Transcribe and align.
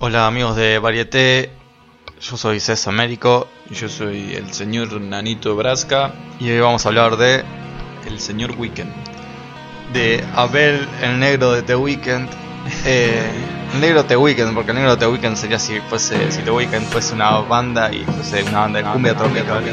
Hola 0.00 0.28
amigos 0.28 0.54
de 0.54 0.78
Varieté, 0.78 1.50
yo 2.20 2.36
soy 2.36 2.60
César 2.60 2.94
Américo 2.94 3.48
Yo 3.68 3.88
soy 3.88 4.32
el 4.32 4.54
señor 4.54 5.00
Nanito 5.00 5.56
Brasca, 5.56 6.12
y 6.38 6.48
hoy 6.50 6.60
vamos 6.60 6.86
a 6.86 6.90
hablar 6.90 7.16
de, 7.16 7.42
el 8.06 8.20
señor 8.20 8.52
Weekend. 8.56 8.92
de 9.92 10.24
Abel 10.36 10.86
el 11.02 11.18
negro 11.18 11.50
de 11.50 11.62
The 11.62 11.74
Weeknd. 11.74 12.28
Eh, 12.84 13.28
el 13.74 13.80
negro 13.80 14.04
The 14.04 14.16
Weeknd, 14.16 14.54
porque 14.54 14.70
el 14.70 14.76
negro 14.76 14.96
The 14.96 15.08
Weeknd 15.08 15.34
sería 15.34 15.58
si 15.58 15.80
fuese 15.80 16.30
si 16.30 16.42
The 16.42 16.52
Weeknd 16.52 16.84
fuese 16.92 17.14
una 17.14 17.32
banda 17.40 17.92
y 17.92 18.04
fuese 18.04 18.44
una 18.44 18.60
banda 18.60 18.78
de 18.78 18.84
cumbia 18.92 19.16
tropical. 19.16 19.64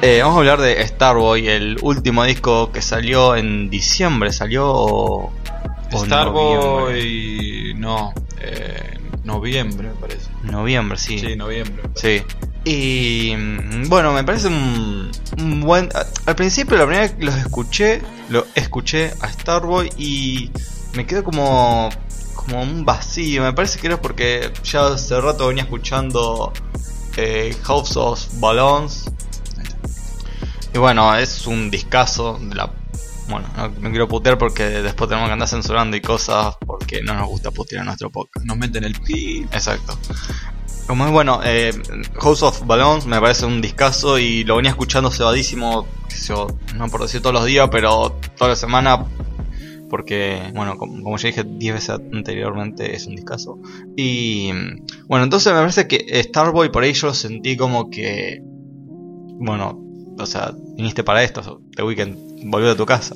Eh, 0.00 0.20
vamos 0.22 0.36
a 0.36 0.38
hablar 0.38 0.60
de 0.60 0.86
Starboy, 0.86 1.48
el 1.48 1.76
último 1.82 2.22
disco 2.22 2.70
que 2.70 2.80
salió 2.80 3.34
en 3.34 3.68
diciembre, 3.68 4.32
salió 4.32 4.64
o. 4.68 5.32
Starboy, 5.92 7.74
no, 7.76 8.12
eh, 8.40 8.96
noviembre 9.24 9.88
me 9.88 9.94
parece. 9.94 10.30
Noviembre, 10.44 10.96
sí. 10.98 11.18
Sí, 11.18 11.34
noviembre. 11.34 11.82
Sí. 11.96 12.22
Y 12.64 13.34
mm, 13.36 13.88
bueno, 13.88 14.12
me 14.12 14.22
parece 14.22 14.46
un, 14.46 15.10
un 15.36 15.60
buen. 15.62 15.88
Al 16.26 16.36
principio, 16.36 16.76
la 16.76 16.84
primera 16.84 17.02
vez 17.02 17.14
que 17.14 17.24
los 17.24 17.34
escuché, 17.34 18.00
lo 18.28 18.46
escuché 18.54 19.12
a 19.20 19.28
Starboy 19.28 19.90
y 19.96 20.52
me 20.94 21.06
quedó 21.06 21.24
como. 21.24 21.88
como 22.36 22.62
un 22.62 22.84
vacío. 22.84 23.42
Me 23.42 23.52
parece 23.52 23.80
que 23.80 23.88
era 23.88 24.00
porque 24.00 24.52
ya 24.62 24.86
hace 24.86 25.20
rato 25.20 25.48
venía 25.48 25.64
escuchando 25.64 26.52
eh, 27.16 27.52
House 27.64 27.96
of 27.96 28.24
Balloons. 28.34 29.10
Y 30.74 30.78
bueno, 30.78 31.14
es 31.16 31.46
un 31.46 31.70
discazo 31.70 32.38
de 32.40 32.54
la. 32.54 32.70
Bueno, 33.28 33.46
no, 33.56 33.68
no 33.68 33.90
quiero 33.90 34.08
putear 34.08 34.38
porque 34.38 34.64
después 34.64 35.08
tenemos 35.08 35.28
que 35.28 35.34
andar 35.34 35.48
censurando 35.48 35.96
y 35.96 36.00
cosas 36.00 36.56
porque 36.66 37.02
no 37.02 37.14
nos 37.14 37.28
gusta 37.28 37.50
putear 37.50 37.80
en 37.80 37.86
nuestro 37.86 38.10
podcast. 38.10 38.46
Nos 38.46 38.56
meten 38.56 38.84
el 38.84 38.94
pi. 38.94 39.46
Exacto. 39.52 39.98
Como 40.88 41.04
es 41.04 41.12
bueno, 41.12 41.40
eh, 41.44 41.70
House 42.18 42.42
of 42.42 42.66
Balloons 42.66 43.04
me 43.04 43.20
parece 43.20 43.44
un 43.44 43.60
discazo 43.60 44.18
y 44.18 44.42
lo 44.44 44.56
venía 44.56 44.70
escuchando 44.70 45.10
cebadísimo, 45.10 45.86
no 46.76 46.88
por 46.88 47.02
decir 47.02 47.20
todos 47.20 47.34
los 47.34 47.44
días, 47.44 47.68
pero 47.70 48.18
toda 48.38 48.48
la 48.48 48.56
semana, 48.56 49.04
porque, 49.90 50.50
bueno, 50.54 50.78
como, 50.78 51.02
como 51.02 51.18
ya 51.18 51.28
dije 51.28 51.44
10 51.44 51.74
veces 51.74 51.90
anteriormente, 51.90 52.96
es 52.96 53.06
un 53.06 53.16
discazo. 53.16 53.58
Y 53.98 54.50
bueno, 55.06 55.24
entonces 55.24 55.52
me 55.52 55.58
parece 55.58 55.86
que 55.86 56.22
Starboy 56.22 56.72
por 56.72 56.84
ahí 56.84 56.94
yo 56.94 57.08
lo 57.08 57.14
sentí 57.14 57.58
como 57.58 57.90
que, 57.90 58.40
bueno, 58.42 59.87
o 60.18 60.26
sea, 60.26 60.52
viniste 60.76 61.02
para 61.04 61.22
esto, 61.22 61.60
The 61.74 61.82
Weekend 61.82 62.50
volvió 62.50 62.70
a 62.72 62.76
tu 62.76 62.86
casa. 62.86 63.14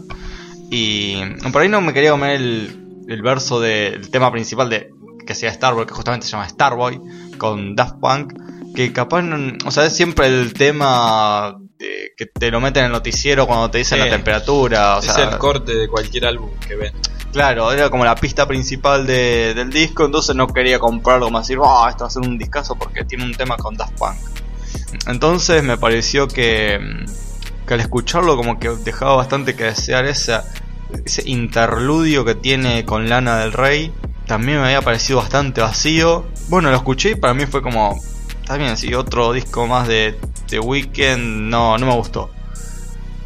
Y 0.70 1.22
por 1.52 1.62
ahí 1.62 1.68
no 1.68 1.80
me 1.80 1.92
quería 1.92 2.12
comer 2.12 2.36
el, 2.36 3.04
el 3.08 3.22
verso 3.22 3.60
del 3.60 4.10
tema 4.10 4.30
principal 4.32 4.70
de 4.70 4.90
que 5.26 5.34
sea 5.34 5.52
Starboy, 5.52 5.86
que 5.86 5.92
justamente 5.92 6.26
se 6.26 6.32
llama 6.32 6.48
Starboy, 6.48 7.00
con 7.38 7.76
Daft 7.76 7.96
Punk, 8.00 8.32
que 8.74 8.92
capaz, 8.92 9.22
no- 9.22 9.56
o 9.66 9.70
sea, 9.70 9.84
es 9.86 9.94
siempre 9.94 10.26
el 10.26 10.54
tema 10.54 11.54
de- 11.78 12.12
que 12.16 12.26
te 12.26 12.50
lo 12.50 12.60
meten 12.60 12.80
en 12.82 12.86
el 12.86 12.92
noticiero 12.92 13.46
cuando 13.46 13.70
te 13.70 13.78
dicen 13.78 13.98
Sí. 13.98 14.04
la 14.04 14.10
temperatura, 14.10 14.96
o 14.96 15.00
es 15.00 15.04
sea, 15.12 15.30
el 15.30 15.38
corte 15.38 15.74
de 15.74 15.88
cualquier 15.88 16.26
álbum 16.26 16.50
que 16.66 16.74
ven. 16.76 16.92
claro, 17.32 17.70
era 17.72 17.88
como 17.90 18.04
la 18.04 18.14
pista 18.14 18.46
principal 18.46 19.06
de- 19.06 19.52
del 19.54 19.70
disco, 19.70 20.04
entonces 20.06 20.34
no 20.36 20.46
quería 20.46 20.78
comprarlo 20.78 21.26
como 21.26 21.38
decir, 21.40 21.58
ah, 21.64 21.86
esto 21.90 22.04
va 22.04 22.08
a 22.08 22.10
ser 22.10 22.22
un 22.22 22.36
discazo 22.38 22.74
porque 22.76 23.04
tiene 23.04 23.24
un 23.24 23.34
tema 23.34 23.56
con 23.56 23.74
Daft 23.76 23.98
Punk. 23.98 24.16
Entonces 25.06 25.62
me 25.62 25.76
pareció 25.76 26.28
que, 26.28 26.78
mm, 26.80 27.66
que 27.66 27.74
al 27.74 27.80
escucharlo 27.80 28.36
como 28.36 28.58
que 28.58 28.70
dejaba 28.84 29.16
bastante 29.16 29.54
que 29.54 29.64
desear 29.64 30.04
ese 30.04 30.42
interludio 31.24 32.24
que 32.24 32.34
tiene 32.34 32.84
con 32.84 33.08
Lana 33.08 33.38
del 33.38 33.52
Rey. 33.52 33.92
También 34.26 34.60
me 34.60 34.66
había 34.66 34.82
parecido 34.82 35.18
bastante 35.20 35.60
vacío. 35.60 36.26
Bueno, 36.48 36.70
lo 36.70 36.76
escuché 36.76 37.10
y 37.10 37.14
para 37.14 37.34
mí 37.34 37.46
fue 37.46 37.62
como, 37.62 38.00
está 38.40 38.56
bien, 38.56 38.76
si 38.76 38.94
otro 38.94 39.32
disco 39.32 39.66
más 39.66 39.88
de 39.88 40.18
The 40.48 40.60
Weeknd, 40.60 41.50
no, 41.50 41.78
no 41.78 41.86
me 41.86 41.94
gustó. 41.94 42.30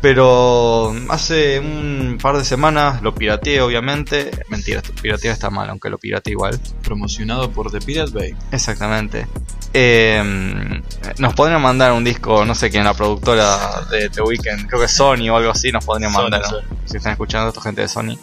Pero 0.07 0.95
hace 1.09 1.59
un 1.59 2.17
par 2.23 2.37
de 2.37 2.45
semanas 2.45 3.03
lo 3.03 3.13
pirateé, 3.13 3.61
obviamente. 3.61 4.31
Mentira, 4.49 4.81
piratear 5.03 5.35
está 5.35 5.51
mal, 5.51 5.69
aunque 5.69 5.91
lo 5.91 5.99
pirateé 5.99 6.31
igual. 6.31 6.61
Promocionado 6.85 7.51
por 7.51 7.73
The 7.73 7.81
Pirate 7.81 8.13
Bay. 8.13 8.37
Exactamente. 8.53 9.27
Eh, 9.75 10.23
nos 11.19 11.35
podrían 11.35 11.61
mandar 11.61 11.91
un 11.91 12.05
disco, 12.05 12.45
no 12.45 12.55
sé 12.55 12.71
quién, 12.71 12.85
la 12.85 12.95
productora 12.95 13.59
de 13.91 14.09
The 14.09 14.23
Weeknd, 14.23 14.69
creo 14.69 14.81
que 14.81 14.87
Sony 14.87 15.29
o 15.29 15.37
algo 15.37 15.51
así, 15.51 15.73
nos 15.73 15.85
podrían 15.85 16.13
Sony, 16.13 16.23
mandar. 16.23 16.45
Sony. 16.45 16.63
Si 16.85 16.99
están 16.99 17.11
escuchando 17.11 17.49
esto, 17.49 17.61
gente 17.61 17.81
de 17.81 17.89
Sony. 17.89 18.17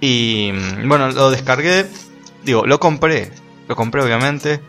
Y 0.00 0.52
bueno, 0.86 1.10
lo 1.10 1.32
descargué, 1.32 1.86
digo, 2.44 2.66
lo 2.66 2.78
compré, 2.78 3.32
lo 3.66 3.74
compré 3.74 4.00
obviamente. 4.00 4.60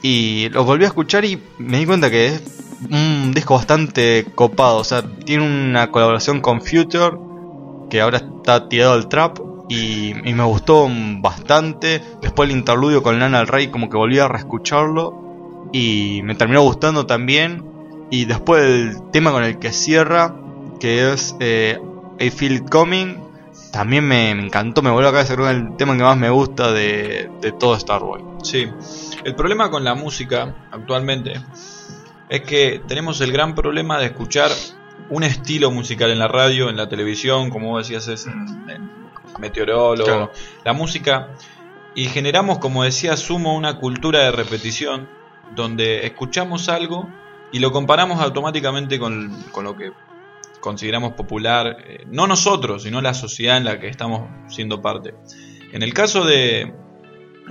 Y 0.00 0.48
lo 0.48 0.64
volví 0.64 0.84
a 0.84 0.88
escuchar 0.88 1.26
y 1.26 1.42
me 1.58 1.80
di 1.80 1.84
cuenta 1.84 2.10
que 2.10 2.28
es 2.28 2.42
un 2.90 3.32
disco 3.34 3.54
bastante 3.54 4.26
copado. 4.34 4.78
O 4.78 4.84
sea, 4.84 5.02
tiene 5.02 5.44
una 5.44 5.90
colaboración 5.90 6.40
con 6.40 6.60
Future, 6.60 7.16
que 7.90 8.00
ahora 8.00 8.18
está 8.18 8.68
tirado 8.68 8.92
al 8.92 9.08
trap. 9.08 9.38
Y, 9.68 10.14
me 10.14 10.44
gustó 10.44 10.88
bastante. 11.20 12.02
Después 12.22 12.48
el 12.48 12.56
interludio 12.56 13.02
con 13.02 13.18
Lana 13.18 13.38
del 13.38 13.48
Rey, 13.48 13.68
como 13.68 13.88
que 13.88 13.96
volví 13.96 14.18
a 14.18 14.28
reescucharlo. 14.28 15.68
Y 15.72 16.20
me 16.24 16.34
terminó 16.34 16.62
gustando 16.62 17.06
también. 17.06 17.64
Y 18.10 18.24
después 18.26 18.62
el 18.62 19.10
tema 19.10 19.32
con 19.32 19.42
el 19.42 19.58
que 19.58 19.72
cierra, 19.72 20.36
que 20.78 21.12
es 21.12 21.34
eh, 21.40 21.80
I 22.20 22.30
Feel 22.30 22.62
Coming, 22.62 23.16
también 23.72 24.06
me, 24.06 24.30
encantó. 24.30 24.82
Me 24.82 24.90
volvió 24.90 25.08
a 25.08 25.12
cabeza, 25.12 25.34
creo 25.34 25.50
el 25.50 25.76
tema 25.76 25.96
que 25.96 26.04
más 26.04 26.16
me 26.16 26.30
gusta 26.30 26.70
de, 26.72 27.28
de 27.40 27.52
todo 27.52 27.76
Starboy. 27.78 28.22
Sí. 28.44 28.68
El 29.24 29.34
problema 29.34 29.70
con 29.70 29.82
la 29.82 29.96
música 29.96 30.68
actualmente 30.70 31.40
es 32.28 32.42
que 32.42 32.80
tenemos 32.86 33.20
el 33.20 33.32
gran 33.32 33.54
problema 33.54 33.98
de 33.98 34.06
escuchar 34.06 34.50
un 35.10 35.22
estilo 35.22 35.70
musical 35.70 36.10
en 36.10 36.18
la 36.18 36.28
radio, 36.28 36.68
en 36.68 36.76
la 36.76 36.88
televisión, 36.88 37.50
como 37.50 37.70
vos 37.70 37.86
decías, 37.86 38.08
es 38.08 38.26
Meteorólogo, 39.38 40.04
Claro. 40.04 40.32
la 40.64 40.72
música, 40.72 41.28
y 41.94 42.06
generamos, 42.06 42.58
como 42.58 42.84
decía 42.84 43.16
Sumo, 43.16 43.54
una 43.54 43.78
cultura 43.78 44.20
de 44.20 44.32
repetición, 44.32 45.08
donde 45.54 46.06
escuchamos 46.06 46.68
algo 46.68 47.08
y 47.52 47.58
lo 47.60 47.70
comparamos 47.70 48.20
automáticamente 48.20 48.98
con, 48.98 49.44
con 49.52 49.64
lo 49.64 49.76
que 49.76 49.92
consideramos 50.60 51.12
popular, 51.12 51.76
eh, 51.86 52.04
no 52.08 52.26
nosotros, 52.26 52.82
sino 52.82 53.00
la 53.00 53.14
sociedad 53.14 53.56
en 53.56 53.64
la 53.64 53.78
que 53.78 53.88
estamos 53.88 54.28
siendo 54.48 54.82
parte. 54.82 55.14
En 55.72 55.82
el 55.82 55.94
caso 55.94 56.24
de 56.24 56.74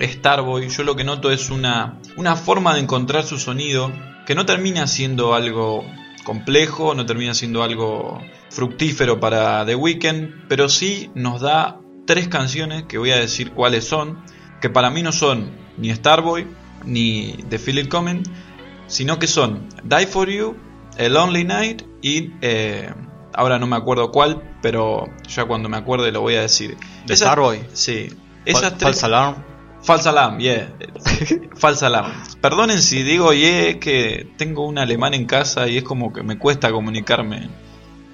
Starboy, 0.01 0.67
yo 0.67 0.83
lo 0.83 0.95
que 0.95 1.03
noto 1.05 1.31
es 1.31 1.49
una, 1.49 1.99
una 2.17 2.35
forma 2.35 2.73
de 2.73 2.81
encontrar 2.81 3.23
su 3.23 3.37
sonido 3.37 3.91
que 4.25 4.35
no 4.35 4.45
termina 4.45 4.87
siendo 4.87 5.33
algo 5.33 5.85
complejo, 6.23 6.95
no 6.95 7.05
termina 7.05 7.33
siendo 7.33 7.63
algo 7.63 8.19
fructífero 8.49 9.19
para 9.19 9.65
The 9.65 9.75
Weeknd, 9.75 10.47
pero 10.47 10.69
sí 10.69 11.11
nos 11.13 11.41
da 11.41 11.79
tres 12.07 12.27
canciones 12.27 12.83
que 12.83 12.97
voy 12.97 13.11
a 13.11 13.17
decir 13.17 13.51
cuáles 13.51 13.85
son, 13.87 14.23
que 14.61 14.69
para 14.69 14.89
mí 14.89 15.03
no 15.03 15.11
son 15.11 15.51
ni 15.77 15.93
Starboy 15.93 16.47
ni 16.85 17.33
The 17.49 17.59
Feel 17.59 17.79
It 17.79 17.89
Coming, 17.89 18.23
sino 18.87 19.19
que 19.19 19.27
son 19.27 19.67
Die 19.83 20.07
For 20.07 20.29
You, 20.29 20.55
A 20.97 21.09
Lonely 21.09 21.43
Night 21.43 21.83
y 22.01 22.31
eh, 22.41 22.91
ahora 23.33 23.59
no 23.59 23.67
me 23.67 23.75
acuerdo 23.75 24.11
cuál, 24.11 24.41
pero 24.61 25.07
ya 25.27 25.45
cuando 25.45 25.67
me 25.69 25.77
acuerde 25.77 26.11
lo 26.11 26.21
voy 26.21 26.35
a 26.35 26.41
decir. 26.41 26.77
¿De 27.05 27.13
Esa- 27.15 27.25
Starboy? 27.25 27.61
Sí. 27.73 28.07
Fal- 28.09 28.17
Esas 28.45 28.71
tres, 28.77 28.81
False 28.83 29.05
Alarm. 29.07 29.35
False 29.85 30.09
alarm, 30.09 30.39
yeah. 30.39 30.73
False 31.55 31.85
alarm. 31.85 32.11
Perdonen 32.41 32.81
si 32.81 33.03
digo 33.03 33.33
yeah, 33.33 33.79
que 33.79 34.27
tengo 34.35 34.65
un 34.65 34.79
alemán 34.79 35.13
en 35.13 35.25
casa 35.25 35.67
y 35.67 35.77
es 35.77 35.83
como 35.83 36.11
que 36.11 36.23
me 36.23 36.39
cuesta 36.39 36.71
comunicarme 36.71 37.49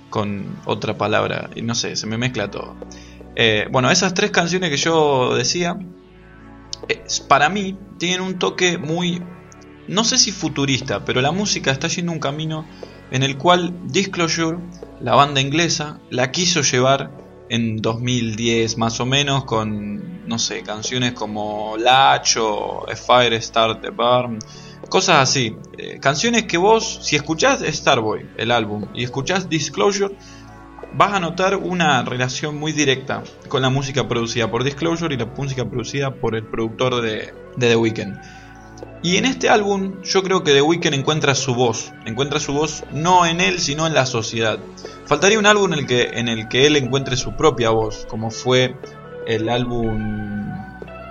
con 0.10 0.58
otra 0.66 0.98
palabra. 0.98 1.50
Y 1.56 1.62
no 1.62 1.74
sé, 1.74 1.96
se 1.96 2.08
me 2.08 2.18
mezcla 2.18 2.52
todo. 2.52 2.76
Eh, 3.38 3.68
bueno, 3.72 3.90
esas 3.90 4.14
tres 4.14 4.32
canciones 4.32 4.70
que 4.70 4.76
yo 4.76 5.34
decía, 5.34 5.80
eh, 6.90 7.04
para 7.30 7.48
mí 7.48 7.78
tienen 7.98 8.20
un 8.20 8.38
toque 8.38 8.78
muy, 8.78 9.24
no 9.88 10.04
sé 10.04 10.18
si 10.18 10.34
futurista, 10.34 11.06
pero 11.06 11.22
la 11.22 11.32
música 11.32 11.72
está 11.72 11.88
yendo 11.88 12.12
un 12.12 12.20
camino 12.20 12.66
en 13.12 13.24
el 13.24 13.38
cual 13.38 13.74
Disclosure, 13.88 14.58
la 15.00 15.16
banda 15.16 15.40
inglesa, 15.40 16.00
la 16.10 16.32
quiso 16.32 16.64
llevar 16.64 17.12
en 17.52 17.82
2010 17.82 18.78
más 18.78 19.02
o 19.02 19.06
menos 19.06 19.44
con, 19.44 20.26
no 20.26 20.40
sé, 20.40 20.64
canciones 20.64 21.12
como 21.12 21.76
Latch 21.78 22.38
o 22.38 22.90
A 22.90 22.96
Fire 22.96 23.40
Start 23.42 23.82
the 23.82 23.90
Burn, 23.90 24.40
cosas 24.88 25.18
así. 25.18 25.58
Eh, 25.78 26.00
canciones 26.00 26.44
que 26.44 26.58
vos, 26.58 27.02
si 27.04 27.18
escuchás 27.18 27.60
Starboy, 27.60 28.26
el 28.38 28.52
álbum, 28.52 28.86
y 28.94 29.04
escuchás 29.04 29.50
Disclosure, 29.50 30.16
vas 30.94 31.12
a 31.12 31.20
notar 31.20 31.58
una 31.58 32.04
relación 32.04 32.58
muy 32.58 32.72
directa 32.72 33.22
con 33.50 33.62
la 33.62 33.70
música 33.70 34.08
producida 34.08 34.50
por 34.50 34.64
Disclosure 34.64 35.14
y 35.14 35.18
la 35.18 35.26
música 35.26 35.70
producida 35.70 36.16
por 36.16 36.38
el 36.38 36.46
productor 36.46 37.02
de, 37.02 37.34
de 37.58 37.68
The 37.68 37.76
Weeknd. 37.76 38.18
Y 39.04 39.18
en 39.18 39.26
este 39.26 39.50
álbum 39.50 40.02
yo 40.04 40.22
creo 40.24 40.44
que 40.44 40.54
The 40.54 40.62
Weeknd 40.62 40.94
encuentra 40.94 41.34
su 41.36 41.56
voz. 41.56 41.92
Encuentra 42.06 42.40
su 42.40 42.54
voz 42.54 42.84
no 42.92 43.26
en 43.26 43.42
él, 43.42 43.60
sino 43.60 43.88
en 43.88 43.94
la 43.94 44.06
sociedad. 44.06 44.60
Faltaría 45.06 45.40
un 45.40 45.46
álbum 45.46 45.74
en 45.74 45.80
el 45.80 45.88
que, 45.88 46.04
en 46.14 46.28
el 46.28 46.48
que 46.48 46.68
él 46.68 46.76
encuentre 46.76 47.18
su 47.18 47.36
propia 47.36 47.72
voz, 47.72 48.06
como 48.10 48.30
fue 48.30 48.76
el 49.26 49.50
álbum 49.50 50.50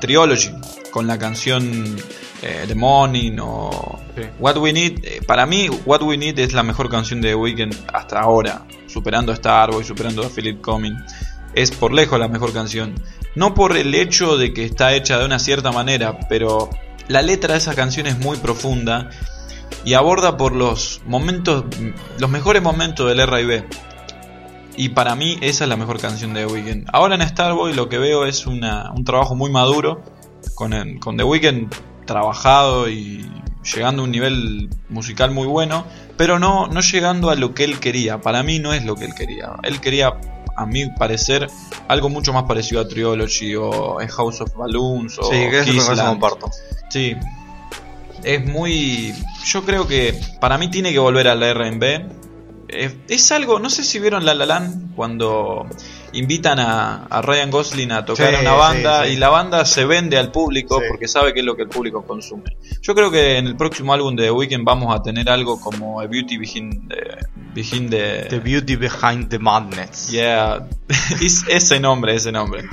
Triology, 0.00 0.50
con 0.90 1.06
la 1.06 1.18
canción 1.18 1.96
eh, 2.42 2.64
The 2.66 2.74
Morning 2.74 3.38
o 3.40 4.00
Sí. 4.16 4.22
What 4.38 4.56
We 4.56 4.72
Need. 4.72 5.04
Eh, 5.04 5.20
para 5.26 5.46
mí, 5.46 5.68
What 5.86 6.02
We 6.02 6.16
Need 6.16 6.38
es 6.38 6.52
la 6.52 6.62
mejor 6.62 6.88
canción 6.88 7.20
de 7.20 7.30
The 7.30 7.34
Weeknd 7.34 7.74
hasta 7.92 8.20
ahora, 8.20 8.64
superando 8.86 9.32
a 9.32 9.36
Starboy, 9.36 9.84
superando 9.84 10.24
a 10.24 10.28
Philip 10.28 10.60
Coming. 10.60 10.96
Es 11.54 11.70
por 11.70 11.92
lejos 11.92 12.18
la 12.18 12.28
mejor 12.28 12.52
canción. 12.52 12.94
No 13.34 13.54
por 13.54 13.76
el 13.76 13.94
hecho 13.94 14.36
de 14.36 14.52
que 14.52 14.64
está 14.64 14.94
hecha 14.94 15.18
de 15.18 15.24
una 15.24 15.38
cierta 15.38 15.72
manera, 15.72 16.18
pero 16.28 16.70
la 17.10 17.22
letra 17.22 17.54
de 17.54 17.58
esa 17.58 17.74
canción 17.74 18.06
es 18.06 18.18
muy 18.18 18.36
profunda 18.38 19.10
y 19.84 19.94
aborda 19.94 20.36
por 20.36 20.54
los 20.54 21.02
momentos, 21.06 21.64
los 22.18 22.30
mejores 22.30 22.62
momentos 22.62 23.08
del 23.08 23.20
R&B. 23.20 23.64
Y 24.76 24.90
para 24.90 25.14
mí 25.16 25.36
esa 25.40 25.64
es 25.64 25.68
la 25.68 25.76
mejor 25.76 26.00
canción 26.00 26.32
de 26.32 26.46
The 26.46 26.52
Weeknd. 26.52 26.86
Ahora 26.92 27.16
en 27.16 27.28
Starboy 27.28 27.74
lo 27.74 27.88
que 27.88 27.98
veo 27.98 28.24
es 28.24 28.46
una- 28.46 28.90
un 28.92 29.04
trabajo 29.04 29.34
muy 29.34 29.50
maduro 29.50 30.02
con, 30.54 30.98
con 31.00 31.16
The 31.16 31.24
Weeknd 31.24 31.74
trabajado 32.06 32.88
y 32.88 33.28
llegando 33.74 34.02
a 34.02 34.04
un 34.04 34.10
nivel 34.12 34.70
musical 34.88 35.32
muy 35.32 35.46
bueno, 35.46 35.84
pero 36.16 36.38
no, 36.38 36.68
no 36.68 36.80
llegando 36.80 37.30
a 37.30 37.34
lo 37.34 37.54
que 37.54 37.64
él 37.64 37.78
quería. 37.80 38.20
Para 38.20 38.42
mí 38.42 38.58
no 38.58 38.72
es 38.72 38.84
lo 38.84 38.94
que 38.94 39.04
él 39.06 39.14
quería. 39.14 39.50
Él 39.64 39.80
quería, 39.80 40.12
a 40.60 40.66
mi 40.66 40.86
parecer, 40.90 41.48
algo 41.88 42.08
mucho 42.08 42.32
más 42.32 42.44
parecido 42.44 42.80
a 42.80 42.88
Triology 42.88 43.54
o 43.56 43.98
a 44.00 44.06
House 44.08 44.40
of 44.40 44.54
Balloons 44.54 45.18
o 45.18 45.24
Sí, 45.24 45.36
que 45.50 45.62
Kissland. 45.64 46.08
comparto. 46.08 46.50
Sí. 46.90 47.16
Es 48.22 48.44
muy. 48.44 49.14
Yo 49.46 49.64
creo 49.64 49.86
que 49.88 50.18
para 50.40 50.58
mí 50.58 50.68
tiene 50.70 50.92
que 50.92 50.98
volver 50.98 51.28
al 51.28 51.42
R&B. 51.42 52.06
Eh, 52.68 52.96
Es 53.08 53.32
algo, 53.32 53.58
no 53.58 53.70
sé 53.70 53.82
si 53.84 53.98
vieron 53.98 54.24
La 54.26 54.34
La 54.34 54.46
Land 54.46 54.94
cuando 54.94 55.66
invitan 56.12 56.58
a, 56.58 57.04
a 57.06 57.22
Ryan 57.22 57.50
Gosling 57.50 57.92
a 57.92 58.04
tocar 58.04 58.30
Sí, 58.30 58.34
a 58.36 58.40
una 58.40 58.52
banda 58.52 59.02
sí, 59.02 59.08
sí. 59.08 59.14
y 59.14 59.16
la 59.18 59.28
banda 59.28 59.64
se 59.64 59.84
vende 59.84 60.18
al 60.18 60.30
público 60.32 60.78
Sí. 60.80 60.84
porque 60.88 61.08
sabe 61.08 61.32
que 61.32 61.40
es 61.40 61.46
lo 61.46 61.56
que 61.56 61.62
el 61.62 61.68
público 61.68 62.02
consume. 62.04 62.56
Yo 62.82 62.94
creo 62.94 63.10
que 63.10 63.38
en 63.38 63.46
el 63.46 63.56
próximo 63.56 63.92
álbum 63.92 64.16
de 64.16 64.24
The 64.24 64.30
Weeknd 64.30 64.64
vamos 64.64 64.94
a 64.94 65.02
tener 65.02 65.28
algo 65.30 65.60
como 65.60 66.00
A 66.00 66.06
Beauty 66.06 66.36
Begin 66.38 66.88
the, 66.88 67.18
Begin 67.54 67.90
the- 67.90 68.26
The 68.30 68.38
beauty 68.40 68.76
behind 68.76 69.28
the 69.28 69.38
madness. 69.38 70.10
Yeah, 70.10 70.66
es- 71.20 71.44
ese 71.48 71.78
nombre, 71.80 72.14
ese 72.14 72.32
nombre. 72.32 72.64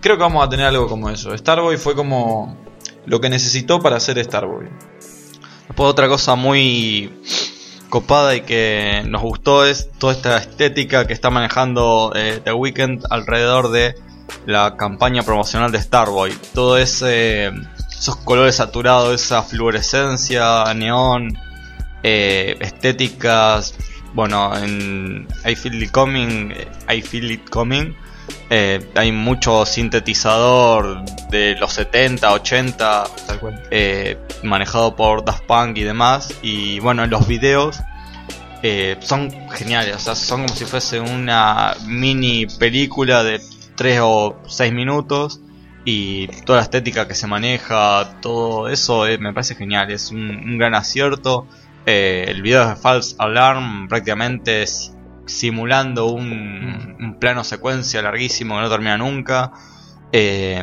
Creo 0.00 0.16
que 0.16 0.22
vamos 0.22 0.46
a 0.46 0.48
tener 0.48 0.66
algo 0.66 0.86
como 0.88 1.10
eso. 1.10 1.36
Starboy 1.36 1.76
fue 1.76 1.94
como 1.94 2.56
lo 3.06 3.20
que 3.20 3.28
necesitó 3.28 3.80
para 3.80 3.98
ser 4.00 4.22
Starboy. 4.22 4.68
Después 5.66 5.90
otra 5.90 6.08
cosa 6.08 6.34
muy 6.34 7.10
copada 7.88 8.34
y 8.36 8.42
que 8.42 9.02
nos 9.06 9.22
gustó 9.22 9.64
es 9.64 9.90
toda 9.98 10.12
esta 10.12 10.36
estética 10.36 11.06
que 11.06 11.12
está 11.12 11.30
manejando 11.30 12.12
eh, 12.14 12.40
The 12.42 12.52
Weeknd 12.52 13.04
alrededor 13.10 13.70
de 13.70 13.94
la 14.46 14.76
campaña 14.76 15.22
promocional 15.22 15.72
de 15.72 15.80
Starboy. 15.80 16.32
Todo 16.54 16.76
ese 16.78 17.52
esos 17.98 18.16
colores 18.16 18.56
saturados, 18.56 19.20
esa 19.20 19.42
fluorescencia, 19.42 20.72
neón, 20.74 21.36
eh, 22.02 22.56
estéticas. 22.60 23.74
Bueno, 24.14 24.56
en 24.56 25.26
I 25.44 25.54
Feel 25.54 25.82
It 25.82 25.90
Coming, 25.90 26.52
eh, 26.52 26.96
I 26.96 27.02
Feel 27.02 27.30
It 27.30 27.50
Coming, 27.50 27.94
eh, 28.50 28.90
hay 28.94 29.12
mucho 29.12 29.66
sintetizador 29.66 31.04
de 31.30 31.56
los 31.56 31.72
70, 31.74 32.32
80, 32.32 33.04
Tal 33.26 33.40
cual. 33.40 33.62
eh, 33.70 34.18
manejado 34.42 34.96
por 34.96 35.24
Daft 35.24 35.44
Punk 35.44 35.76
y 35.78 35.82
demás. 35.84 36.34
Y 36.42 36.80
bueno, 36.80 37.04
en 37.04 37.10
los 37.10 37.26
videos 37.26 37.80
eh, 38.62 38.96
son 39.00 39.30
geniales, 39.50 39.96
o 39.96 39.98
sea, 39.98 40.14
son 40.14 40.42
como 40.42 40.54
si 40.56 40.64
fuese 40.64 41.00
una 41.00 41.74
mini 41.86 42.46
película 42.46 43.22
de 43.22 43.40
3 43.76 44.00
o 44.02 44.36
6 44.46 44.72
minutos. 44.72 45.40
Y 45.84 46.26
toda 46.44 46.58
la 46.58 46.64
estética 46.64 47.08
que 47.08 47.14
se 47.14 47.26
maneja, 47.26 48.18
todo 48.20 48.68
eso 48.68 49.04
me 49.18 49.32
parece 49.32 49.54
genial, 49.54 49.90
es 49.90 50.10
un, 50.10 50.18
un 50.30 50.58
gran 50.58 50.74
acierto. 50.74 51.46
El 51.86 52.42
video 52.42 52.68
de 52.68 52.76
False 52.76 53.14
Alarm 53.18 53.88
prácticamente 53.88 54.62
es 54.62 54.92
simulando 55.28 56.06
un, 56.06 56.96
un 56.98 57.18
plano 57.20 57.44
secuencia 57.44 58.02
larguísimo 58.02 58.56
que 58.56 58.62
no 58.62 58.70
termina 58.70 58.98
nunca. 58.98 59.52
Eh, 60.12 60.62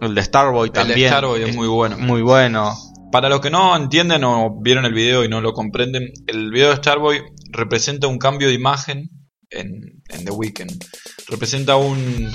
el 0.00 0.14
de 0.14 0.22
Starboy 0.22 0.68
El 0.68 0.72
de 0.72 0.80
también 0.80 1.08
Starboy 1.10 1.42
es 1.42 1.54
muy 1.54 1.68
bueno. 1.68 1.98
muy 1.98 2.22
bueno. 2.22 2.74
Para 3.12 3.28
los 3.28 3.40
que 3.40 3.50
no 3.50 3.76
entienden 3.76 4.24
o 4.24 4.58
vieron 4.60 4.84
el 4.84 4.92
video 4.92 5.24
y 5.24 5.28
no 5.28 5.40
lo 5.40 5.52
comprenden, 5.52 6.12
el 6.26 6.50
video 6.50 6.70
de 6.70 6.76
Starboy 6.76 7.22
representa 7.50 8.08
un 8.08 8.18
cambio 8.18 8.48
de 8.48 8.54
imagen 8.54 9.10
en, 9.50 10.02
en 10.08 10.24
The 10.24 10.32
Weeknd. 10.32 10.84
Representa 11.28 11.76
un, 11.76 12.30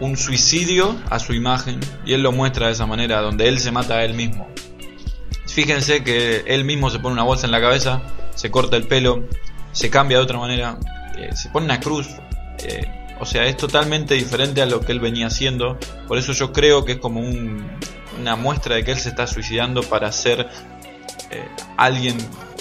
un 0.00 0.16
suicidio 0.16 0.96
a 1.08 1.18
su 1.18 1.34
imagen 1.34 1.78
y 2.04 2.14
él 2.14 2.22
lo 2.22 2.32
muestra 2.32 2.66
de 2.66 2.72
esa 2.72 2.86
manera, 2.86 3.20
donde 3.20 3.48
él 3.48 3.58
se 3.60 3.70
mata 3.70 3.98
a 3.98 4.04
él 4.04 4.14
mismo. 4.14 4.48
Fíjense 5.46 6.02
que 6.02 6.44
él 6.46 6.64
mismo 6.64 6.90
se 6.90 6.98
pone 6.98 7.14
una 7.14 7.22
bolsa 7.22 7.46
en 7.46 7.52
la 7.52 7.60
cabeza, 7.60 8.02
se 8.34 8.50
corta 8.50 8.76
el 8.76 8.86
pelo, 8.86 9.26
se 9.72 9.90
cambia 9.90 10.18
de 10.18 10.24
otra 10.24 10.38
manera, 10.38 10.76
eh, 11.16 11.30
se 11.34 11.48
pone 11.50 11.66
una 11.66 11.80
cruz. 11.80 12.08
eh, 12.62 13.06
o 13.18 13.26
sea, 13.26 13.44
es 13.44 13.56
totalmente 13.56 14.14
diferente 14.14 14.62
a 14.62 14.66
lo 14.66 14.80
que 14.80 14.92
él 14.92 15.00
venía 15.00 15.26
haciendo. 15.26 15.78
Por 16.08 16.16
eso 16.18 16.32
yo 16.32 16.52
creo 16.52 16.84
que 16.86 16.92
es 16.92 16.98
como 16.98 17.20
un- 17.20 17.70
una 18.18 18.34
muestra 18.36 18.74
de 18.76 18.84
que 18.84 18.92
él 18.92 18.98
se 18.98 19.10
está 19.10 19.26
suicidando 19.26 19.82
para 19.82 20.10
ser 20.12 20.48
eh, 21.30 21.48
alguien 21.76 22.16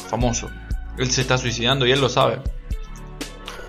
famoso. 0.10 0.50
Él 0.98 1.10
se 1.12 1.22
está 1.22 1.38
suicidando 1.38 1.86
y 1.88 1.92
él 1.92 2.00
lo 2.02 2.08
sabe. 2.10 2.40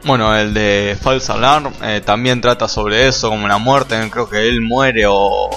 Bueno, 0.04 0.34
el 0.36 0.54
de 0.54 0.96
False 1.00 1.30
Alarm 1.32 1.72
eh, 1.82 2.00
también 2.04 2.40
trata 2.40 2.68
sobre 2.68 3.06
eso, 3.06 3.28
como 3.28 3.44
una 3.44 3.58
muerte, 3.58 3.96
creo 4.10 4.28
que 4.28 4.48
él 4.48 4.60
muere 4.60 5.04
o, 5.06 5.50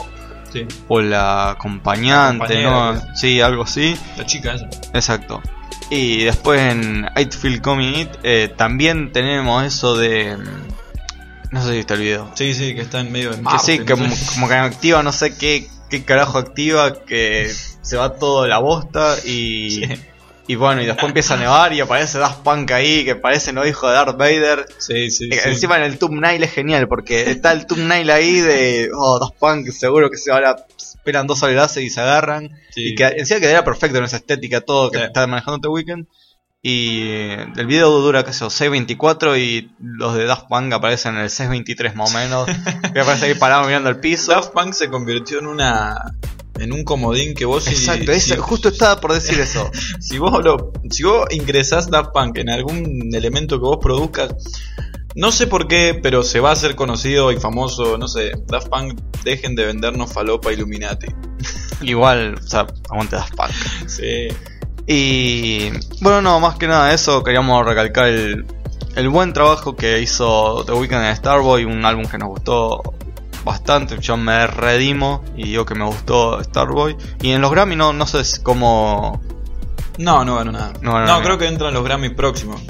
Sí, 0.51 0.65
o 0.87 1.01
la 1.01 1.51
acompañante, 1.51 2.61
La 2.63 2.93
¿no? 2.93 3.01
Sí, 3.15 3.41
algo 3.41 3.63
así, 3.63 3.97
la 4.17 4.25
chica 4.25 4.53
esa. 4.53 4.65
exacto. 4.93 5.41
Y 5.89 6.23
después 6.23 6.59
en 6.61 7.05
I 7.15 7.25
Feel 7.25 7.61
Coming 7.61 7.95
It 7.95 8.09
eh, 8.23 8.51
también 8.55 9.11
tenemos 9.11 9.63
eso 9.63 9.95
de... 9.95 10.37
mm, 10.37 10.67
No 11.51 11.61
sé 11.63 11.69
si 11.71 11.75
viste 11.77 11.93
el 11.93 11.99
video. 11.99 12.31
Sí, 12.35 12.53
sí, 12.53 12.73
que 12.73 12.81
está 12.81 13.01
en 13.01 13.11
medio 13.11 13.29
de 13.31 13.37
Que 13.37 13.41
Marte. 13.43 13.65
sí, 13.65 13.79
no 13.79 13.85
como, 14.35 14.47
que 14.47 14.53
activa, 14.55 15.03
no 15.03 15.11
sé 15.11 15.35
qué, 15.37 15.67
qué 15.89 16.03
carajo 16.03 16.37
activa, 16.39 17.03
que 17.05 17.51
se 17.81 17.97
va 17.97 18.13
todo 18.15 18.47
la 18.47 18.59
bosta 18.59 19.15
y... 19.25 19.85
Sí. 19.85 19.99
Y 20.47 20.55
bueno, 20.55 20.81
y 20.81 20.85
después 20.85 21.07
empieza 21.07 21.35
a 21.35 21.37
nevar 21.37 21.71
y 21.73 21.79
aparece 21.79 22.17
Daft 22.19 22.39
Punk 22.43 22.71
ahí, 22.71 23.05
que 23.05 23.15
parece 23.15 23.53
no 23.53 23.65
hijo 23.65 23.87
de 23.87 23.93
Darth 23.93 24.17
Vader. 24.17 24.65
Sí, 24.77 25.09
sí, 25.09 25.29
Eh, 25.31 25.39
sí. 25.41 25.49
Encima 25.49 25.77
en 25.77 25.83
el 25.83 25.97
thumbnail 25.97 26.43
es 26.43 26.51
genial 26.51 26.87
porque 26.89 27.31
está 27.31 27.53
el 27.53 27.65
thumbnail 27.65 28.09
ahí 28.09 28.41
de 28.41 28.89
oh, 28.93 29.19
Daft 29.19 29.35
Punk, 29.39 29.69
seguro 29.71 30.09
que 30.09 30.17
se 30.17 30.31
van 30.31 30.43
a 30.45 30.55
esperan 30.77 31.27
dos 31.27 31.41
enlaces 31.43 31.83
y 31.83 31.89
se 31.89 32.01
agarran. 32.01 32.49
Sí. 32.71 32.89
Y 32.89 32.95
que 32.95 33.05
encima 33.05 33.39
quedaría 33.39 33.63
perfecto 33.63 33.97
en 33.99 34.03
esa 34.05 34.17
estética, 34.17 34.61
todo 34.61 34.91
que 34.91 34.97
Sí. 34.99 35.03
está 35.05 35.27
manejando 35.27 35.55
este 35.57 35.67
weekend. 35.69 36.07
Y 36.65 37.01
eh, 37.09 37.45
el 37.57 37.65
video 37.65 37.89
dura, 37.99 38.23
qué 38.23 38.31
sé 38.31 38.39
yo, 38.41 38.47
6.24 38.49 39.37
y 39.37 39.71
los 39.79 40.15
de 40.15 40.23
Daft 40.25 40.47
Punk 40.47 40.71
aparecen 40.73 41.15
en 41.15 41.21
el 41.21 41.29
6.23 41.29 41.93
más 41.93 42.13
o 42.13 42.17
menos. 42.17 42.47
que 42.93 42.99
aparece 43.01 43.25
ahí 43.25 43.33
parado 43.35 43.65
mirando 43.65 43.89
el 43.89 43.97
piso. 43.99 44.31
Daft 44.31 44.51
Punk 44.53 44.73
se 44.73 44.89
convirtió 44.89 45.39
en 45.39 45.47
una 45.47 45.95
en 46.59 46.71
un 46.73 46.83
comodín 46.83 47.33
que 47.33 47.45
vos 47.45 47.63
si- 47.63 47.71
Exacto, 47.71 48.11
si, 48.11 48.17
ese- 48.17 48.37
justo 48.37 48.69
estaba 48.69 48.99
por 49.01 49.13
decir 49.13 49.39
eso. 49.39 49.69
si 49.99 50.17
vos 50.17 50.43
lo 50.43 50.71
si 50.89 51.03
vos 51.03 51.25
ingresás 51.31 51.89
Daft 51.89 52.11
Punk 52.13 52.37
en 52.37 52.49
algún 52.49 53.09
elemento 53.13 53.57
que 53.57 53.65
vos 53.65 53.77
produzcas 53.81 54.33
no 55.15 55.31
sé 55.31 55.45
por 55.45 55.67
qué, 55.67 55.99
pero 56.01 56.23
se 56.23 56.39
va 56.39 56.49
a 56.49 56.53
hacer 56.53 56.75
conocido 56.75 57.31
y 57.31 57.37
famoso, 57.37 57.99
no 57.99 58.07
sé, 58.07 58.31
Daft 58.47 58.67
Punk 58.69 58.99
dejen 59.23 59.55
de 59.55 59.65
vendernos 59.67 60.11
falopa 60.11 60.51
Illuminati. 60.51 61.05
Igual, 61.81 62.33
o 62.33 62.41
sea, 62.47 62.65
aguante 62.89 63.15
Daft 63.17 63.35
Punk. 63.35 63.51
Sí. 63.87 64.27
Y 64.87 65.69
bueno, 66.01 66.21
no, 66.21 66.39
más 66.39 66.57
que 66.57 66.67
nada 66.67 66.91
eso, 66.93 67.23
queríamos 67.23 67.63
recalcar 67.63 68.07
el, 68.07 68.43
el 68.95 69.09
buen 69.09 69.33
trabajo 69.33 69.75
que 69.75 70.01
hizo 70.01 70.63
The 70.65 70.73
Weeknd 70.73 71.05
en 71.05 71.15
Starboy, 71.15 71.63
un 71.65 71.85
álbum 71.85 72.05
que 72.05 72.17
nos 72.17 72.29
gustó 72.29 72.81
bastante, 73.43 73.97
yo 73.99 74.17
me 74.17 74.47
redimo 74.47 75.23
y 75.35 75.43
digo 75.45 75.65
que 75.65 75.75
me 75.75 75.85
gustó 75.85 76.43
Starboy. 76.43 76.95
Y 77.21 77.31
en 77.31 77.41
los 77.41 77.51
Grammy 77.51 77.75
no, 77.75 77.93
no 77.93 78.05
sé 78.07 78.21
cómo... 78.41 79.21
No, 79.97 80.25
no 80.25 80.35
ganó 80.37 80.51
nada. 80.51 80.73
No 80.81 80.91
No, 80.99 81.05
ganó 81.05 81.21
creo 81.23 81.37
que 81.37 81.47
entran 81.47 81.73
los 81.73 81.83
Grammy 81.83 82.09
próximos. 82.09 82.61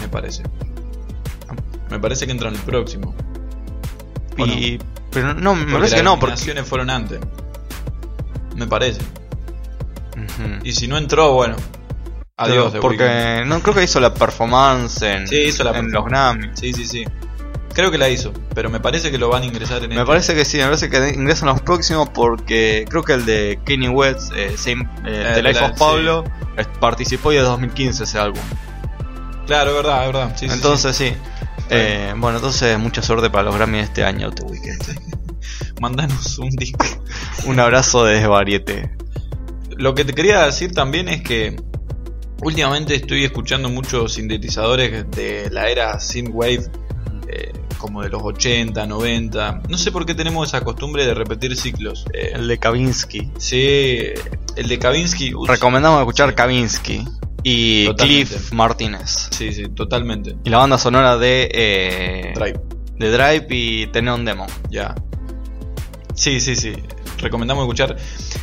Me 0.00 0.08
parece. 0.08 0.42
Me 1.90 1.98
parece 1.98 2.26
que 2.26 2.32
entran 2.32 2.54
el 2.54 2.60
próximo. 2.60 3.14
¿O 4.38 4.46
Y, 4.46 4.80
Pero 5.10 5.34
no, 5.34 5.54
me 5.54 5.60
Porque 5.62 5.72
parece 5.74 5.90
las 5.92 6.00
que 6.00 6.04
no, 6.04 6.10
porque... 6.18 6.26
nominaciones 6.32 6.66
fueron 6.68 6.90
antes. 6.90 7.20
Me 8.56 8.66
parece. 8.66 9.00
Y 10.62 10.72
si 10.72 10.88
no 10.88 10.96
entró, 10.96 11.32
bueno. 11.34 11.56
Adiós. 12.36 12.68
Pero 12.70 12.80
porque 12.82 13.42
no 13.46 13.60
creo 13.60 13.74
que 13.74 13.84
hizo 13.84 14.00
la 14.00 14.12
performance 14.14 15.02
en, 15.02 15.28
Sí, 15.28 15.36
hizo 15.36 15.62
la 15.62 15.70
en 15.78 15.90
performance. 15.90 15.92
los 15.92 16.04
Grammy. 16.04 16.56
Sí, 16.56 16.72
sí, 16.72 16.86
sí. 16.86 17.04
Creo 17.74 17.90
que 17.90 17.98
la 17.98 18.08
hizo, 18.08 18.32
pero 18.54 18.70
me 18.70 18.78
parece 18.80 19.10
que 19.10 19.18
lo 19.18 19.28
van 19.28 19.42
a 19.42 19.46
ingresar 19.46 19.82
en 19.82 19.88
Me 19.88 19.96
este. 19.96 20.06
parece 20.06 20.34
que 20.34 20.44
sí, 20.44 20.58
me 20.58 20.64
parece 20.64 20.88
que 20.88 21.08
ingresan 21.10 21.48
los 21.48 21.60
próximos 21.60 22.08
porque 22.10 22.84
creo 22.88 23.02
que 23.02 23.14
el 23.14 23.26
de 23.26 23.58
Kanye 23.66 23.88
West, 23.88 24.32
eh, 24.36 24.54
Same, 24.56 24.88
eh, 25.04 25.32
The 25.34 25.40
Eh, 25.40 25.42
Life 25.42 25.60
la- 25.60 25.66
of 25.66 25.78
Pablo, 25.78 26.24
participó 26.78 27.32
y 27.32 27.36
es 27.36 27.42
2015 27.42 28.04
ese 28.04 28.18
álbum. 28.18 28.40
Claro, 29.46 29.70
es 29.70 29.76
verdad, 29.76 30.00
es 30.02 30.06
verdad. 30.12 30.28
Sí, 30.36 30.46
sí, 30.46 30.48
sí. 30.48 30.54
entonces 30.54 30.96
sí. 30.96 31.12
Eh, 31.70 32.14
bueno, 32.16 32.36
entonces 32.38 32.78
mucha 32.78 33.02
suerte 33.02 33.28
para 33.30 33.44
los 33.44 33.56
Grammy 33.56 33.78
de 33.78 33.84
este 33.84 34.04
año, 34.04 34.30
The 34.30 34.44
Weeknd. 34.44 35.00
Mandanos 35.80 36.38
un 36.38 36.50
disco. 36.50 36.86
Un 37.46 37.58
abrazo 37.58 38.04
desde 38.04 38.26
Variete. 38.28 38.90
Lo 39.76 39.94
que 39.94 40.04
te 40.04 40.12
quería 40.12 40.44
decir 40.44 40.72
también 40.72 41.08
es 41.08 41.22
que 41.22 41.56
últimamente 42.42 42.94
estoy 42.94 43.24
escuchando 43.24 43.68
muchos 43.68 44.12
sintetizadores 44.14 45.10
de 45.10 45.48
la 45.50 45.68
era 45.68 45.98
synthwave, 45.98 46.70
eh, 47.28 47.52
como 47.84 48.02
de 48.02 48.08
los 48.08 48.22
80, 48.22 48.86
90. 48.86 49.60
No 49.68 49.76
sé 49.76 49.92
por 49.92 50.06
qué 50.06 50.14
tenemos 50.14 50.48
esa 50.48 50.62
costumbre 50.62 51.04
de 51.06 51.12
repetir 51.12 51.54
ciclos. 51.56 52.06
Eh, 52.14 52.30
El 52.34 52.48
de 52.48 52.58
Kavinsky. 52.58 53.30
sí, 53.36 53.98
el 54.56 54.68
de 54.68 54.78
Kavinsky. 54.78 55.34
uy, 55.34 55.46
Recomendamos 55.46 56.00
escuchar 56.00 56.30
Sí. 56.30 56.34
Kavinsky 56.34 57.04
y 57.42 57.84
Totalmente. 57.86 58.26
Cliff 58.34 58.52
Martínez. 58.52 59.28
Sí, 59.32 59.52
sí, 59.52 59.64
totalmente. 59.68 60.34
Y 60.44 60.48
la 60.50 60.56
banda 60.58 60.78
sonora 60.78 61.18
de, 61.18 61.50
eh, 61.52 62.32
Drive, 62.34 62.60
de 62.98 63.10
Drive 63.10 63.46
y 63.50 63.86
Teneon 63.88 64.24
Demo. 64.24 64.46
ya. 64.70 64.94
Sí, 66.14 66.40
sí, 66.40 66.56
sí. 66.56 66.72
Recomendamos 67.18 67.64
escuchar. 67.64 67.96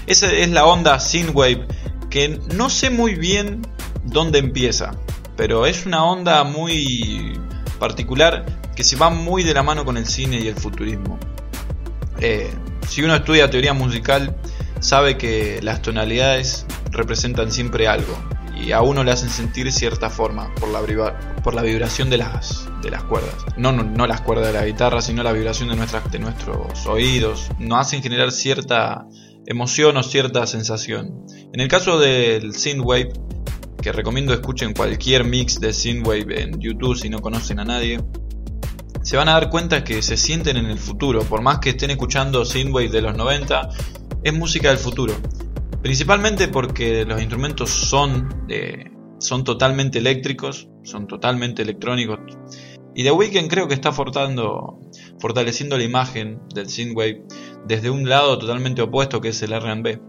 Esa 0.05 0.31
es 0.31 0.49
la 0.49 0.65
onda 0.65 0.99
synthwave 0.99 1.65
que 2.11 2.39
no 2.55 2.69
sé 2.69 2.89
muy 2.91 3.15
bien 3.15 3.61
dónde 4.03 4.37
empieza, 4.39 4.91
pero 5.35 5.65
es 5.65 5.85
una 5.85 6.03
onda 6.03 6.43
muy 6.43 7.39
particular 7.79 8.45
que 8.81 8.85
se 8.85 8.95
va 8.95 9.11
muy 9.11 9.43
de 9.43 9.53
la 9.53 9.61
mano 9.61 9.85
con 9.85 9.95
el 9.95 10.07
cine 10.07 10.39
y 10.39 10.47
el 10.47 10.55
futurismo. 10.55 11.19
Eh, 12.19 12.51
si 12.89 13.03
uno 13.03 13.13
estudia 13.13 13.47
teoría 13.47 13.73
musical, 13.73 14.35
sabe 14.79 15.19
que 15.19 15.59
las 15.61 15.83
tonalidades 15.83 16.65
representan 16.89 17.51
siempre 17.51 17.87
algo 17.87 18.17
y 18.55 18.71
a 18.71 18.81
uno 18.81 19.03
le 19.03 19.11
hacen 19.11 19.29
sentir 19.29 19.71
cierta 19.71 20.09
forma 20.09 20.51
por 20.55 20.69
la, 20.69 20.81
vibración 21.61 22.09
de 22.09 22.17
las, 22.17 22.67
de 22.81 22.89
las 22.89 23.03
cuerdas. 23.03 23.35
No, 23.55 23.71
no, 23.71 23.83
no 23.83 24.07
las 24.07 24.21
cuerdas 24.21 24.47
de 24.47 24.53
la 24.53 24.65
guitarra, 24.65 24.99
sino 25.03 25.21
la 25.21 25.31
vibración 25.31 25.69
de, 25.69 25.75
nuestras, 25.75 26.11
de 26.11 26.17
nuestros 26.17 26.87
oídos. 26.87 27.51
Nos 27.59 27.81
hacen 27.81 28.01
generar 28.01 28.31
cierta 28.31 29.05
emoción 29.45 29.95
o 29.95 30.01
cierta 30.01 30.47
sensación. 30.47 31.23
En 31.53 31.59
el 31.59 31.67
caso 31.67 31.99
del 31.99 32.55
synthwave, 32.55 33.13
que 33.79 33.91
recomiendo 33.91 34.33
escuchen 34.33 34.73
cualquier 34.73 35.23
mix 35.23 35.59
de 35.59 35.71
synthwave 35.71 36.41
en 36.41 36.59
YouTube 36.59 36.97
si 36.97 37.11
no 37.11 37.19
conocen 37.19 37.59
a 37.59 37.63
nadie, 37.63 37.99
se 39.01 39.17
van 39.17 39.29
a 39.29 39.33
dar 39.33 39.49
cuenta 39.49 39.83
que 39.83 40.01
se 40.01 40.17
sienten 40.17 40.57
en 40.57 40.65
el 40.65 40.77
futuro, 40.77 41.23
por 41.23 41.41
más 41.41 41.59
que 41.59 41.71
estén 41.71 41.91
escuchando 41.91 42.45
synthwave 42.45 42.89
de 42.89 43.01
los 43.01 43.15
90, 43.15 43.69
es 44.23 44.33
música 44.33 44.69
del 44.69 44.77
futuro. 44.77 45.15
Principalmente 45.81 46.47
porque 46.47 47.05
los 47.05 47.19
instrumentos 47.19 47.69
son, 47.69 48.45
eh, 48.49 48.91
son 49.19 49.43
totalmente 49.43 49.97
eléctricos, 49.97 50.67
son 50.83 51.07
totalmente 51.07 51.63
electrónicos. 51.63 52.19
Y 52.93 53.03
The 53.03 53.11
Weeknd 53.11 53.49
creo 53.49 53.67
que 53.67 53.73
está 53.73 53.91
fortando, 53.91 54.79
fortaleciendo 55.19 55.77
la 55.77 55.83
imagen 55.83 56.41
del 56.53 56.69
synthwave 56.69 57.23
desde 57.65 57.89
un 57.89 58.07
lado 58.07 58.37
totalmente 58.37 58.81
opuesto 58.81 59.21
que 59.21 59.29
es 59.29 59.41
el 59.41 59.53
R&B. 59.53 60.01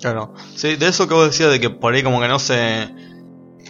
Claro. 0.00 0.34
Sí, 0.54 0.76
de 0.76 0.88
eso 0.88 1.08
que 1.08 1.14
vos 1.14 1.26
decías 1.26 1.50
de 1.50 1.60
que 1.60 1.70
por 1.70 1.94
ahí 1.94 2.02
como 2.02 2.20
que 2.20 2.28
no 2.28 2.38
se... 2.38 2.88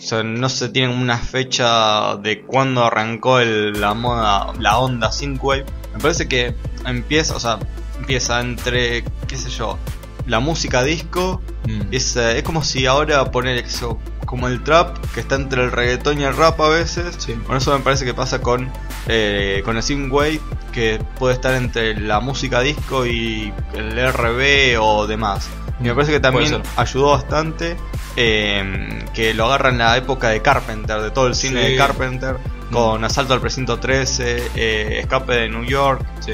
O 0.02 0.06
sea, 0.06 0.23
no 0.23 0.49
se 0.49 0.68
tiene 0.68 0.92
una 0.94 1.16
fecha 1.16 2.16
de 2.16 2.42
cuándo 2.42 2.85
arrancó 2.85 3.38
el- 3.38 3.80
la 3.80 3.94
moda, 3.94 4.52
la 4.59 4.78
onda 4.78 5.12
synthwave. 5.12 5.64
Me 5.94 6.00
parece 6.00 6.26
que 6.26 6.54
empieza, 6.85 7.37
o 7.37 7.40
sea, 7.40 7.59
empieza 7.99 8.40
entre, 8.40 9.04
qué 9.28 9.37
sé 9.37 9.49
yo, 9.50 9.78
la 10.26 10.40
música 10.40 10.82
disco. 10.82 11.40
Mm. 11.68 11.82
Es, 11.92 12.16
eh, 12.16 12.38
es 12.38 12.42
como 12.42 12.64
si 12.64 12.87
ahora 12.87 13.30
poner 13.30 13.59
eso, 13.59 14.00
como 14.26 14.49
el 14.49 14.64
trap, 14.64 14.97
que 15.14 15.21
está 15.21 15.37
entre 15.37 15.62
el 15.62 15.71
reggaetón 15.71 16.21
y 16.21 16.25
el 16.25 16.37
rap 16.37 16.61
a 16.61 16.68
veces. 16.68 17.14
Sí. 17.18 17.35
Con 17.47 17.56
eso 17.56 17.76
me 17.76 17.85
parece 17.85 18.04
que 18.04 18.14
pasa 18.14 18.40
con, 18.40 18.73
eh, 19.06 19.62
con 19.64 19.76
el 19.76 19.82
synthwave, 19.85 20.40
que 20.73 21.00
puede 21.18 21.35
estar 21.35 21.54
entre 21.54 22.00
la 22.00 22.18
música 22.18 22.61
disco 22.61 23.06
y 23.06 23.52
el 23.75 23.97
RB 23.99 24.78
o 24.80 25.06
demás. 25.06 25.49
Y 25.82 25.86
me 25.88 25.94
parece 25.94 26.12
que 26.12 26.20
también 26.20 26.62
ayudó 26.76 27.10
bastante 27.10 27.76
eh, 28.16 29.04
que 29.14 29.34
lo 29.34 29.46
agarra 29.46 29.70
en 29.70 29.78
la 29.78 29.96
época 29.96 30.28
de 30.28 30.40
Carpenter, 30.42 31.00
de 31.00 31.10
todo 31.10 31.26
el 31.26 31.34
cine 31.34 31.64
Sí. 31.64 31.72
de 31.72 31.76
Carpenter, 31.76 32.36
con 32.70 33.02
Asalto 33.04 33.34
al 33.34 33.40
Precinto 33.40 33.78
13, 33.78 34.42
eh, 34.54 34.98
Escape 35.00 35.32
de 35.34 35.48
New 35.48 35.64
York, 35.64 36.04
Sí. 36.20 36.32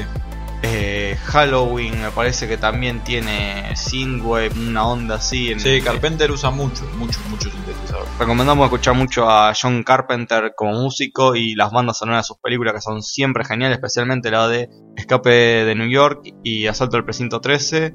eh, 0.61 1.17
Halloween, 1.25 2.01
me 2.01 2.11
parece 2.11 2.47
que 2.49 2.57
también 2.57 2.99
tiene 3.03 3.73
synthwave, 3.77 4.51
una 4.59 4.85
onda 4.85 5.15
así. 5.15 5.51
en- 5.51 5.59
Sí, 5.61 5.81
Carpenter 5.81 6.29
usa 6.31 6.49
mucho, 6.51 6.83
mucho, 6.97 7.19
mucho 7.29 7.49
sintetizador. 7.49 8.05
Recomendamos 8.19 8.65
escuchar 8.65 8.93
mucho 8.95 9.29
a 9.29 9.53
John 9.59 9.83
Carpenter 9.83 10.51
como 10.55 10.73
músico 10.73 11.35
y 11.35 11.55
las 11.55 11.71
bandas 11.71 11.97
sonoras 11.97 12.25
de 12.25 12.27
sus 12.27 12.37
películas 12.39 12.73
que 12.73 12.81
son 12.81 13.01
siempre 13.01 13.45
geniales, 13.45 13.77
especialmente 13.77 14.29
la 14.31 14.47
de 14.49 14.67
Escape 14.97 15.29
de 15.29 15.75
New 15.75 15.89
York 15.89 16.21
y 16.43 16.67
Asalto 16.67 16.97
al 16.97 17.05
Precinto 17.05 17.39
13. 17.39 17.93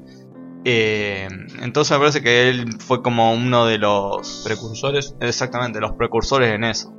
Eh, 0.67 1.27
entonces 1.61 1.91
me 1.91 1.99
parece 1.99 2.23
que 2.23 2.49
él 2.49 2.65
fue 2.79 3.03
como 3.03 3.31
uno 3.33 3.67
de 3.67 3.77
los 3.77 4.41
Precursores. 4.43 5.15
exactamente 5.19 5.79
los 5.79 5.91
precursores 5.93 6.53
en 6.55 6.63
eso. 6.63 6.91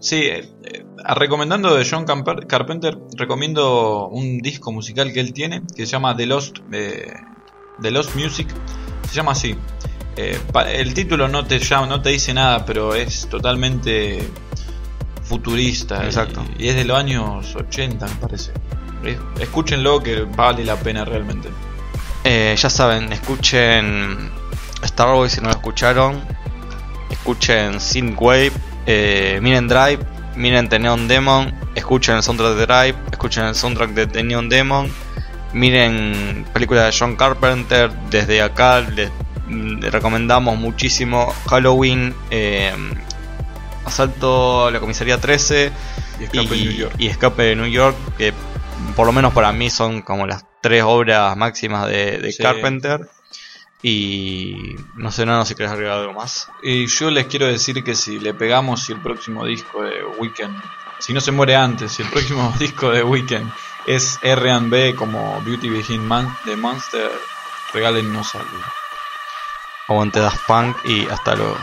Sí, 0.00 0.16
eh, 0.24 0.48
eh, 0.64 0.84
recomendando 1.14 1.72
de 1.76 1.86
John 1.88 2.04
Camper- 2.04 2.48
Carpenter, 2.48 2.98
recomiendo 3.16 4.08
un 4.08 4.38
disco 4.38 4.72
musical 4.72 5.12
que 5.12 5.20
él 5.20 5.32
tiene 5.32 5.62
que 5.76 5.86
se 5.86 5.92
llama 5.92 6.16
The 6.16 6.26
Lost, 6.26 6.58
eh, 6.72 7.12
The 7.80 7.92
Lost 7.92 8.16
Music. 8.16 8.48
Se 9.08 9.14
llama 9.14 9.32
así. 9.32 9.54
Eh, 10.16 10.38
pa- 10.52 10.68
el 10.70 10.92
título 10.92 11.28
no 11.28 11.44
te 11.46 11.60
llama, 11.60 11.86
no 11.86 12.02
te 12.02 12.10
dice 12.10 12.34
nada, 12.34 12.66
pero 12.66 12.94
es 12.96 13.28
totalmente 13.28 14.18
futurista. 15.22 16.02
y- 16.02 16.06
Exacto. 16.06 16.44
Y, 16.58 16.66
es 16.68 16.74
de 16.74 16.84
los 16.84 16.98
años 16.98 17.54
80, 17.54 18.06
me 18.06 18.14
parece. 18.16 18.52
Es- 19.04 19.18
Escúchenlo 19.40 20.02
que 20.02 20.22
vale 20.22 20.64
la 20.64 20.76
pena 20.76 21.04
realmente. 21.04 21.48
Eh, 22.24 22.54
ya 22.56 22.70
saben, 22.70 23.12
escuchen 23.12 24.30
Starboy 24.84 25.28
si 25.28 25.40
no 25.40 25.48
lo 25.48 25.54
escucharon. 25.54 26.22
Escuchen 27.10 27.80
Synthwave. 27.80 28.52
Eh, 28.86 29.38
miren 29.42 29.68
Drive. 29.68 30.00
Miren 30.36 30.68
The 30.68 30.78
Neon 30.78 31.08
Demon. 31.08 31.52
Escuchen 31.74 32.16
el 32.16 32.22
soundtrack 32.22 32.54
de 32.54 32.66
Drive. 32.66 32.94
Escuchen 33.10 33.44
el 33.44 33.54
soundtrack 33.54 33.90
de 33.90 34.06
The 34.06 34.22
Neon 34.22 34.48
Demon. 34.48 34.90
Miren 35.52 36.46
películas 36.52 36.86
de 36.92 36.98
John 36.98 37.16
Carpenter. 37.16 37.90
Desde 38.10 38.40
acá 38.40 38.80
les, 38.80 39.10
les 39.48 39.92
recomendamos 39.92 40.56
muchísimo 40.56 41.32
Halloween. 41.48 42.14
eh, 42.30 42.72
Asalto 43.84 44.66
a 44.66 44.70
la 44.70 44.78
comisaría 44.78 45.20
13 45.20 45.72
Y 46.20 46.24
Escape 46.24 46.56
y, 46.56 46.62
New 46.64 46.72
York. 46.72 46.94
y 46.98 47.06
Escape 47.08 47.42
de 47.42 47.56
New 47.56 47.66
York, 47.66 47.96
que 48.16 48.32
por 48.94 49.06
lo 49.06 49.12
menos 49.12 49.32
para 49.32 49.52
mí 49.52 49.70
son 49.70 50.02
como 50.02 50.24
las 50.24 50.44
tres 50.62 50.82
obras 50.84 51.36
máximas 51.36 51.86
de, 51.88 52.18
de 52.18 52.32
Sí. 52.32 52.42
Carpenter. 52.42 53.08
Y 53.82 54.76
no 54.94 55.10
sé, 55.10 55.26
no, 55.26 55.44
si 55.44 55.54
querés 55.56 55.72
agregar 55.72 55.98
algo 55.98 56.12
más. 56.14 56.48
Y 56.62 56.86
yo 56.86 57.10
les 57.10 57.26
quiero 57.26 57.46
decir 57.46 57.82
que 57.82 57.94
si 57.96 58.20
le 58.20 58.32
pegamos 58.32 58.84
si 58.84 58.92
el 58.92 59.00
próximo 59.00 59.44
disco 59.44 59.82
de 59.82 60.04
Weekend, 60.18 60.56
si 61.00 61.12
no 61.12 61.20
se 61.20 61.32
muere 61.32 61.56
antes, 61.56 61.90
si 61.92 62.02
el 62.02 62.08
próximo 62.08 62.54
disco 62.60 62.90
de 62.90 63.02
Weekend 63.02 63.52
es 63.86 64.20
R&B 64.22 64.94
como 64.94 65.40
Beauty 65.42 65.68
Begin 65.68 66.06
Man 66.06 66.32
de 66.44 66.54
Monster, 66.54 67.10
regálennos 67.74 68.32
algo. 68.36 68.58
Aguante 69.88 70.20
Das 70.20 70.38
Punk 70.46 70.76
y 70.84 71.08
hasta 71.08 71.34
luego. 71.34 71.58